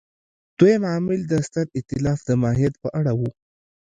دویم 0.57 0.83
عامل 0.91 1.19
د 1.27 1.33
ستر 1.47 1.65
اېتلاف 1.77 2.19
د 2.25 2.29
ماهیت 2.41 2.73
په 2.83 2.89
اړه 2.99 3.11
و. 3.19 3.21